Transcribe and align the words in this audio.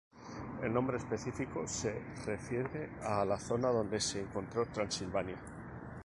El 0.63 0.73
nombre 0.73 0.97
específico 0.97 1.67
se 1.67 1.93
refiere 2.25 2.89
a 3.03 3.23
la 3.23 3.37
zona 3.37 3.69
donde 3.69 3.99
se 4.01 4.19
encontró, 4.21 4.65
Transilvania. 4.65 5.35